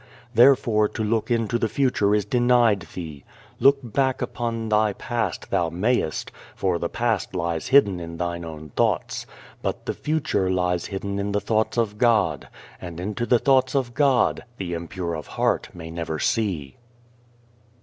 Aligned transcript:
Therefore, 0.33 0.87
to 0.87 1.03
look 1.03 1.29
into 1.29 1.59
the 1.59 1.69
future 1.69 2.15
is 2.15 2.25
denied 2.25 2.87
thee. 2.95 3.23
Look 3.59 3.77
back 3.83 4.19
upon 4.19 4.69
thy 4.69 4.93
past 4.93 5.51
thou 5.51 5.69
mayest, 5.69 6.31
for 6.55 6.79
the 6.79 6.89
past 6.89 7.35
lies 7.35 7.67
hidden 7.67 7.99
in 7.99 8.17
thine 8.17 8.43
own 8.43 8.69
thoughts. 8.69 9.27
But 9.61 9.85
the 9.85 9.93
future 9.93 10.49
lies 10.49 10.87
hidden 10.87 11.19
in 11.19 11.33
the 11.33 11.39
thoughts 11.39 11.77
of 11.77 11.99
God, 11.99 12.47
and, 12.81 12.99
into 12.99 13.27
the 13.27 13.37
thoughts 13.37 13.75
of 13.75 13.93
God, 13.93 14.43
the 14.57 14.73
impure 14.73 15.13
of 15.15 15.27
heart 15.27 15.69
may 15.71 15.91
never 15.91 16.17
see. 16.17 16.77